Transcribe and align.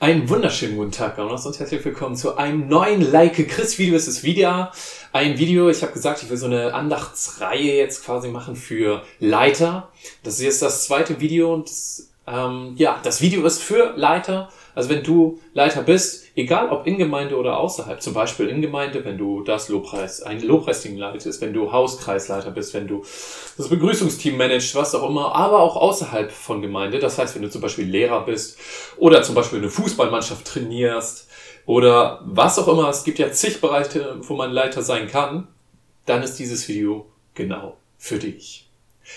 Einen 0.00 0.28
wunderschönen 0.28 0.76
guten 0.76 0.92
Tag, 0.92 1.16
Gaunas, 1.16 1.44
und 1.44 1.58
herzlich 1.58 1.84
willkommen 1.84 2.14
zu 2.14 2.36
einem 2.36 2.68
neuen 2.68 3.00
Like 3.00 3.34
Chris 3.48 3.80
Video. 3.80 3.96
Es 3.96 4.06
ist 4.06 4.22
wieder 4.22 4.70
ein 5.12 5.38
Video. 5.38 5.68
Ich 5.70 5.82
habe 5.82 5.92
gesagt, 5.92 6.22
ich 6.22 6.30
will 6.30 6.36
so 6.36 6.46
eine 6.46 6.72
Andachtsreihe 6.72 7.76
jetzt 7.76 8.04
quasi 8.04 8.28
machen 8.28 8.54
für 8.54 9.02
Leiter. 9.18 9.88
Das 10.22 10.34
ist 10.34 10.42
jetzt 10.42 10.62
das 10.62 10.84
zweite 10.84 11.20
Video 11.20 11.52
und 11.52 11.68
ähm, 12.30 12.74
ja, 12.76 13.00
das 13.02 13.20
Video 13.20 13.44
ist 13.44 13.62
für 13.62 13.94
Leiter. 13.96 14.50
Also 14.74 14.90
wenn 14.90 15.02
du 15.02 15.40
Leiter 15.54 15.82
bist, 15.82 16.26
egal 16.36 16.68
ob 16.68 16.86
in 16.86 16.98
Gemeinde 16.98 17.36
oder 17.36 17.58
außerhalb, 17.58 18.00
zum 18.00 18.14
Beispiel 18.14 18.48
in 18.48 18.62
Gemeinde, 18.62 19.04
wenn 19.04 19.18
du 19.18 19.42
das 19.42 19.68
Lobpreis, 19.68 20.22
ein 20.22 20.40
Lobpreisteam 20.40 20.96
leitest, 20.96 21.40
wenn 21.40 21.52
du 21.52 21.72
Hauskreisleiter 21.72 22.52
bist, 22.52 22.74
wenn 22.74 22.86
du 22.86 23.02
das 23.56 23.68
Begrüßungsteam 23.68 24.36
managst, 24.36 24.74
was 24.76 24.94
auch 24.94 25.08
immer, 25.08 25.34
aber 25.34 25.60
auch 25.60 25.76
außerhalb 25.76 26.30
von 26.30 26.62
Gemeinde. 26.62 27.00
Das 27.00 27.18
heißt, 27.18 27.34
wenn 27.34 27.42
du 27.42 27.50
zum 27.50 27.60
Beispiel 27.60 27.86
Lehrer 27.86 28.24
bist 28.24 28.58
oder 28.98 29.22
zum 29.22 29.34
Beispiel 29.34 29.58
eine 29.58 29.70
Fußballmannschaft 29.70 30.46
trainierst 30.46 31.28
oder 31.66 32.20
was 32.24 32.58
auch 32.58 32.68
immer, 32.68 32.88
es 32.88 33.02
gibt 33.02 33.18
ja 33.18 33.32
zig 33.32 33.60
Bereiche, 33.60 34.16
wo 34.20 34.34
man 34.34 34.52
Leiter 34.52 34.82
sein 34.82 35.08
kann, 35.08 35.48
dann 36.06 36.22
ist 36.22 36.36
dieses 36.36 36.68
Video 36.68 37.06
genau 37.34 37.76
für 37.98 38.18
dich. 38.18 38.68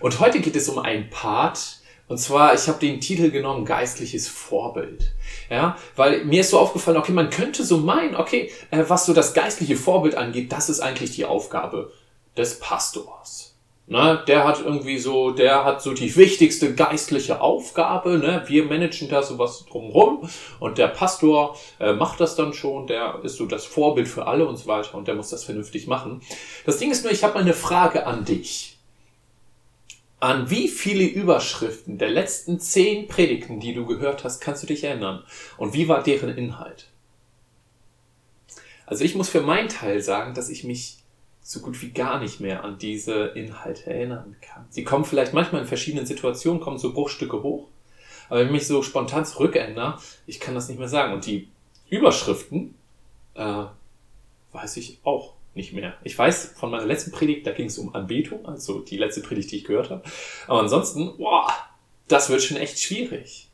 Und 0.00 0.18
heute 0.20 0.40
geht 0.40 0.56
es 0.56 0.68
um 0.68 0.78
einen 0.78 1.10
Part, 1.10 1.83
und 2.06 2.18
zwar, 2.18 2.54
ich 2.54 2.68
habe 2.68 2.78
den 2.78 3.00
Titel 3.00 3.30
genommen, 3.30 3.64
geistliches 3.64 4.28
Vorbild. 4.28 5.12
Ja, 5.50 5.76
weil 5.96 6.24
mir 6.24 6.40
ist 6.40 6.50
so 6.50 6.58
aufgefallen, 6.58 6.98
okay, 6.98 7.12
man 7.12 7.30
könnte 7.30 7.64
so 7.64 7.78
meinen, 7.78 8.14
okay, 8.14 8.50
äh, 8.70 8.84
was 8.88 9.06
so 9.06 9.14
das 9.14 9.34
geistliche 9.34 9.76
Vorbild 9.76 10.14
angeht, 10.14 10.52
das 10.52 10.68
ist 10.68 10.80
eigentlich 10.80 11.12
die 11.12 11.24
Aufgabe 11.24 11.92
des 12.36 12.58
Pastors. 12.58 13.54
Ne, 13.86 14.24
der 14.26 14.44
hat 14.44 14.62
irgendwie 14.64 14.96
so, 14.96 15.32
der 15.32 15.66
hat 15.66 15.82
so 15.82 15.92
die 15.92 16.16
wichtigste 16.16 16.74
geistliche 16.74 17.42
Aufgabe. 17.42 18.16
Ne? 18.16 18.42
Wir 18.46 18.64
managen 18.64 19.10
da 19.10 19.22
sowas 19.22 19.66
drumherum 19.70 20.26
und 20.58 20.78
der 20.78 20.88
Pastor 20.88 21.54
äh, 21.78 21.92
macht 21.92 22.18
das 22.18 22.34
dann 22.34 22.54
schon. 22.54 22.86
Der 22.86 23.20
ist 23.22 23.36
so 23.36 23.44
das 23.44 23.66
Vorbild 23.66 24.08
für 24.08 24.26
alle 24.26 24.46
und 24.46 24.56
so 24.56 24.68
weiter 24.68 24.94
und 24.94 25.06
der 25.06 25.14
muss 25.14 25.28
das 25.28 25.44
vernünftig 25.44 25.86
machen. 25.86 26.22
Das 26.64 26.78
Ding 26.78 26.90
ist 26.90 27.04
nur, 27.04 27.12
ich 27.12 27.22
habe 27.24 27.34
mal 27.34 27.40
eine 27.40 27.52
Frage 27.52 28.06
an 28.06 28.24
dich. 28.24 28.73
An 30.20 30.48
wie 30.48 30.68
viele 30.68 31.04
Überschriften 31.04 31.98
der 31.98 32.08
letzten 32.08 32.58
zehn 32.58 33.08
Predigten, 33.08 33.60
die 33.60 33.74
du 33.74 33.84
gehört 33.84 34.24
hast, 34.24 34.40
kannst 34.40 34.62
du 34.62 34.66
dich 34.66 34.84
erinnern? 34.84 35.22
Und 35.58 35.74
wie 35.74 35.88
war 35.88 36.02
deren 36.02 36.30
Inhalt? 36.36 36.86
Also 38.86 39.04
ich 39.04 39.14
muss 39.14 39.28
für 39.28 39.42
meinen 39.42 39.68
Teil 39.68 40.00
sagen, 40.02 40.34
dass 40.34 40.48
ich 40.48 40.64
mich 40.64 40.98
so 41.42 41.60
gut 41.60 41.80
wie 41.82 41.90
gar 41.90 42.20
nicht 42.20 42.40
mehr 42.40 42.64
an 42.64 42.78
diese 42.78 43.26
Inhalte 43.26 43.90
erinnern 43.90 44.36
kann. 44.40 44.64
Sie 44.70 44.82
kommen 44.82 45.04
vielleicht 45.04 45.34
manchmal 45.34 45.60
in 45.60 45.68
verschiedenen 45.68 46.06
Situationen, 46.06 46.60
kommen 46.60 46.78
so 46.78 46.92
Bruchstücke 46.92 47.42
hoch. 47.42 47.68
Aber 48.28 48.40
wenn 48.40 48.46
ich 48.46 48.52
mich 48.52 48.66
so 48.66 48.82
spontan 48.82 49.26
zurückerinnere, 49.26 49.98
ich 50.26 50.40
kann 50.40 50.54
das 50.54 50.68
nicht 50.68 50.78
mehr 50.78 50.88
sagen. 50.88 51.12
Und 51.12 51.26
die 51.26 51.48
Überschriften 51.90 52.74
äh, 53.34 53.64
weiß 54.52 54.78
ich 54.78 55.00
auch 55.04 55.34
nicht 55.54 55.72
mehr. 55.72 55.94
Ich 56.02 56.18
weiß 56.18 56.54
von 56.56 56.70
meiner 56.70 56.84
letzten 56.84 57.12
Predigt, 57.12 57.46
da 57.46 57.52
ging 57.52 57.66
es 57.66 57.78
um 57.78 57.94
Anbetung, 57.94 58.46
also 58.46 58.80
die 58.80 58.96
letzte 58.96 59.20
Predigt, 59.20 59.50
die 59.50 59.56
ich 59.58 59.64
gehört 59.64 59.90
habe. 59.90 60.02
Aber 60.46 60.60
ansonsten, 60.60 61.16
boah, 61.16 61.52
das 62.08 62.30
wird 62.30 62.42
schon 62.42 62.56
echt 62.56 62.80
schwierig. 62.80 63.48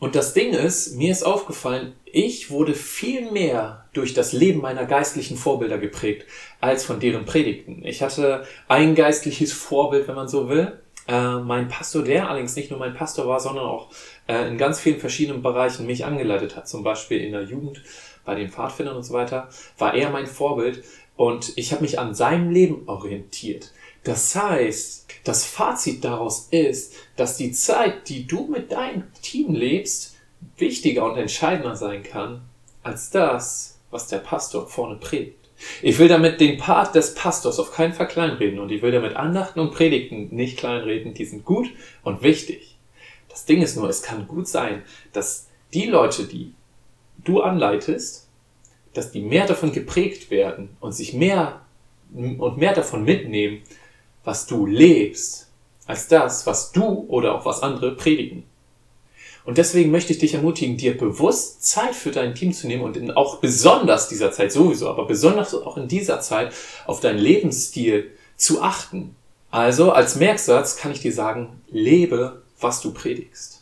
Und 0.00 0.14
das 0.14 0.32
Ding 0.32 0.52
ist, 0.52 0.94
mir 0.96 1.10
ist 1.10 1.24
aufgefallen, 1.24 1.92
ich 2.04 2.50
wurde 2.50 2.74
viel 2.74 3.32
mehr 3.32 3.86
durch 3.92 4.14
das 4.14 4.32
Leben 4.32 4.60
meiner 4.60 4.86
geistlichen 4.86 5.36
Vorbilder 5.36 5.78
geprägt, 5.78 6.24
als 6.60 6.84
von 6.84 7.00
deren 7.00 7.24
Predigten. 7.24 7.84
Ich 7.84 8.02
hatte 8.02 8.44
ein 8.68 8.94
geistliches 8.94 9.52
Vorbild, 9.52 10.06
wenn 10.06 10.14
man 10.14 10.28
so 10.28 10.48
will. 10.48 10.78
Äh, 11.08 11.38
mein 11.38 11.68
Pastor, 11.68 12.04
der 12.04 12.28
allerdings 12.28 12.54
nicht 12.54 12.70
nur 12.70 12.78
mein 12.78 12.94
Pastor 12.94 13.26
war, 13.26 13.40
sondern 13.40 13.64
auch 13.64 13.90
äh, 14.28 14.46
in 14.46 14.58
ganz 14.58 14.78
vielen 14.78 15.00
verschiedenen 15.00 15.42
Bereichen 15.42 15.86
mich 15.86 16.04
angeleitet 16.04 16.54
hat, 16.54 16.68
zum 16.68 16.84
Beispiel 16.84 17.20
in 17.20 17.32
der 17.32 17.42
Jugend, 17.42 17.82
bei 18.28 18.34
den 18.34 18.50
Pfadfindern 18.50 18.94
und 18.94 19.04
so 19.04 19.14
weiter, 19.14 19.48
war 19.78 19.94
er 19.94 20.10
mein 20.10 20.26
Vorbild. 20.26 20.84
Und 21.16 21.56
ich 21.56 21.72
habe 21.72 21.80
mich 21.80 21.98
an 21.98 22.14
seinem 22.14 22.50
Leben 22.50 22.82
orientiert. 22.86 23.72
Das 24.04 24.36
heißt, 24.36 25.06
das 25.24 25.46
Fazit 25.46 26.04
daraus 26.04 26.48
ist, 26.50 26.94
dass 27.16 27.38
die 27.38 27.52
Zeit, 27.52 28.10
die 28.10 28.26
du 28.26 28.46
mit 28.46 28.70
deinem 28.70 29.04
Team 29.22 29.54
lebst, 29.54 30.16
wichtiger 30.58 31.10
und 31.10 31.16
entscheidender 31.16 31.74
sein 31.74 32.02
kann, 32.02 32.42
als 32.82 33.08
das, 33.08 33.78
was 33.90 34.08
der 34.08 34.18
Pastor 34.18 34.68
vorne 34.68 34.96
predigt. 34.96 35.48
Ich 35.80 35.98
will 35.98 36.08
damit 36.08 36.38
den 36.38 36.58
Part 36.58 36.94
des 36.94 37.14
Pastors 37.14 37.58
auf 37.58 37.72
keinen 37.72 37.94
Fall 37.94 38.08
kleinreden 38.08 38.58
und 38.58 38.70
ich 38.70 38.82
will 38.82 38.92
damit 38.92 39.16
Andachten 39.16 39.58
und 39.58 39.72
Predigten 39.72 40.28
nicht 40.30 40.58
kleinreden, 40.58 41.14
die 41.14 41.24
sind 41.24 41.46
gut 41.46 41.70
und 42.04 42.22
wichtig. 42.22 42.76
Das 43.30 43.46
Ding 43.46 43.62
ist 43.62 43.76
nur, 43.76 43.88
es 43.88 44.02
kann 44.02 44.28
gut 44.28 44.46
sein, 44.46 44.82
dass 45.14 45.48
die 45.72 45.86
Leute, 45.86 46.24
die 46.24 46.52
du 47.24 47.40
anleitest, 47.40 48.28
dass 48.94 49.12
die 49.12 49.20
mehr 49.20 49.46
davon 49.46 49.72
geprägt 49.72 50.30
werden 50.30 50.76
und 50.80 50.92
sich 50.92 51.12
mehr 51.12 51.60
und 52.12 52.56
mehr 52.56 52.72
davon 52.72 53.04
mitnehmen, 53.04 53.62
was 54.24 54.46
du 54.46 54.66
lebst, 54.66 55.48
als 55.86 56.08
das, 56.08 56.46
was 56.46 56.72
du 56.72 57.06
oder 57.08 57.34
auch 57.34 57.44
was 57.44 57.62
andere 57.62 57.94
predigen. 57.94 58.44
Und 59.44 59.56
deswegen 59.56 59.90
möchte 59.90 60.12
ich 60.12 60.18
dich 60.18 60.34
ermutigen, 60.34 60.76
dir 60.76 60.96
bewusst 60.96 61.64
Zeit 61.64 61.94
für 61.94 62.10
dein 62.10 62.34
Team 62.34 62.52
zu 62.52 62.66
nehmen 62.66 62.82
und 62.82 62.98
in 62.98 63.10
auch 63.10 63.38
besonders 63.38 64.08
dieser 64.08 64.30
Zeit 64.30 64.52
sowieso, 64.52 64.90
aber 64.90 65.06
besonders 65.06 65.54
auch 65.54 65.78
in 65.78 65.88
dieser 65.88 66.20
Zeit 66.20 66.52
auf 66.86 67.00
deinen 67.00 67.18
Lebensstil 67.18 68.10
zu 68.36 68.60
achten. 68.60 69.14
Also 69.50 69.92
als 69.92 70.16
Merksatz 70.16 70.76
kann 70.76 70.92
ich 70.92 71.00
dir 71.00 71.14
sagen, 71.14 71.62
lebe, 71.70 72.42
was 72.60 72.82
du 72.82 72.92
predigst. 72.92 73.57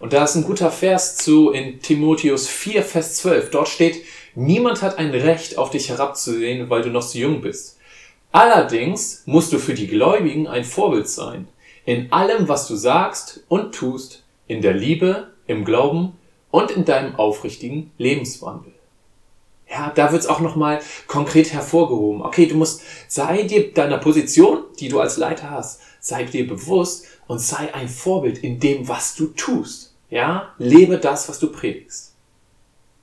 Und 0.00 0.12
da 0.12 0.24
ist 0.24 0.36
ein 0.36 0.44
guter 0.44 0.70
Vers 0.70 1.16
zu 1.16 1.50
in 1.50 1.80
Timotheus 1.80 2.48
4, 2.48 2.82
Vers 2.82 3.16
12. 3.16 3.50
Dort 3.50 3.68
steht, 3.68 4.04
Niemand 4.40 4.82
hat 4.82 4.98
ein 4.98 5.10
Recht, 5.10 5.58
auf 5.58 5.70
dich 5.70 5.88
herabzusehen, 5.88 6.70
weil 6.70 6.82
du 6.82 6.90
noch 6.90 7.02
so 7.02 7.18
jung 7.18 7.40
bist. 7.40 7.76
Allerdings 8.30 9.24
musst 9.26 9.52
du 9.52 9.58
für 9.58 9.74
die 9.74 9.88
Gläubigen 9.88 10.46
ein 10.46 10.64
Vorbild 10.64 11.08
sein. 11.08 11.48
In 11.84 12.12
allem, 12.12 12.46
was 12.46 12.68
du 12.68 12.76
sagst 12.76 13.42
und 13.48 13.74
tust, 13.74 14.22
in 14.46 14.62
der 14.62 14.74
Liebe, 14.74 15.32
im 15.48 15.64
Glauben 15.64 16.12
und 16.52 16.70
in 16.70 16.84
deinem 16.84 17.16
aufrichtigen 17.16 17.90
Lebenswandel. 17.98 18.72
Ja, 19.68 19.90
da 19.92 20.12
wird's 20.12 20.28
auch 20.28 20.38
nochmal 20.38 20.80
konkret 21.08 21.52
hervorgehoben. 21.52 22.22
Okay, 22.22 22.46
du 22.46 22.54
musst, 22.54 22.82
sei 23.08 23.42
dir 23.42 23.72
deiner 23.72 23.98
Position, 23.98 24.62
die 24.78 24.88
du 24.88 25.00
als 25.00 25.16
Leiter 25.16 25.50
hast, 25.50 25.80
sei 25.98 26.22
dir 26.22 26.46
bewusst 26.46 27.06
und 27.26 27.40
sei 27.40 27.74
ein 27.74 27.88
Vorbild 27.88 28.38
in 28.38 28.60
dem, 28.60 28.86
was 28.86 29.16
du 29.16 29.26
tust. 29.28 29.87
Ja, 30.10 30.54
lebe 30.58 30.98
das, 30.98 31.28
was 31.28 31.38
du 31.38 31.52
predigst. 31.52 32.14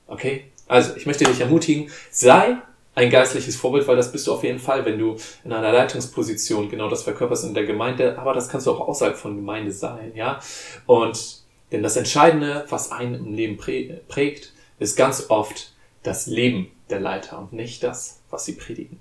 Okay? 0.07 0.45
Also, 0.67 0.95
ich 0.95 1.05
möchte 1.05 1.25
dich 1.25 1.39
ermutigen, 1.39 1.91
sei 2.09 2.57
ein 2.95 3.09
geistliches 3.09 3.55
Vorbild, 3.55 3.87
weil 3.87 3.97
das 3.97 4.11
bist 4.11 4.25
du 4.25 4.33
auf 4.33 4.43
jeden 4.43 4.59
Fall, 4.59 4.85
wenn 4.85 4.97
du 4.97 5.17
in 5.43 5.51
einer 5.51 5.71
Leitungsposition 5.71 6.69
genau 6.69 6.89
das 6.89 7.03
verkörperst 7.03 7.43
in 7.43 7.53
der 7.53 7.65
Gemeinde, 7.65 8.17
aber 8.17 8.33
das 8.33 8.47
kannst 8.47 8.67
du 8.67 8.71
auch 8.71 8.87
außerhalb 8.87 9.17
von 9.17 9.35
Gemeinde 9.35 9.71
sein, 9.71 10.13
ja. 10.15 10.39
Und 10.85 11.43
denn 11.71 11.83
das 11.83 11.97
Entscheidende, 11.97 12.65
was 12.69 12.91
einen 12.91 13.15
im 13.15 13.33
Leben 13.33 13.57
prägt, 13.57 14.53
ist 14.79 14.95
ganz 14.95 15.25
oft 15.29 15.73
das 16.03 16.25
Leben 16.27 16.71
der 16.89 16.99
Leiter 16.99 17.39
und 17.39 17.53
nicht 17.53 17.83
das, 17.83 18.21
was 18.29 18.45
sie 18.45 18.53
predigen. 18.53 18.99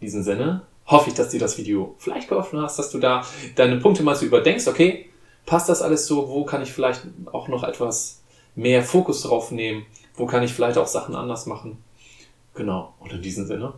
In 0.00 0.06
diesem 0.06 0.22
Sinne 0.22 0.66
hoffe 0.86 1.10
ich, 1.10 1.16
dass 1.16 1.30
dir 1.30 1.40
das 1.40 1.58
Video 1.58 1.96
vielleicht 1.98 2.28
geholfen 2.28 2.60
hast, 2.60 2.78
dass 2.78 2.90
du 2.90 2.98
da 2.98 3.26
deine 3.56 3.78
Punkte 3.78 4.02
mal 4.02 4.14
so 4.14 4.26
überdenkst, 4.26 4.68
okay, 4.68 5.08
passt 5.46 5.68
das 5.68 5.82
alles 5.82 6.06
so, 6.06 6.28
wo 6.28 6.44
kann 6.44 6.62
ich 6.62 6.72
vielleicht 6.72 7.02
auch 7.32 7.48
noch 7.48 7.62
etwas 7.62 8.20
mehr 8.54 8.82
Fokus 8.82 9.22
drauf 9.22 9.50
nehmen 9.50 9.86
wo 10.16 10.26
kann 10.26 10.42
ich 10.42 10.52
vielleicht 10.52 10.78
auch 10.78 10.86
Sachen 10.86 11.14
anders 11.14 11.46
machen. 11.46 11.78
Genau. 12.54 12.94
Und 13.00 13.12
in 13.12 13.22
diesem 13.22 13.46
Sinne 13.46 13.74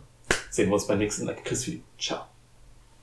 sehen 0.49 0.69
wir 0.69 0.73
uns 0.73 0.87
beim 0.87 0.99
nächsten 0.99 1.25
Like 1.25 1.43
Chris. 1.43 1.69
Ciao. 1.97 2.25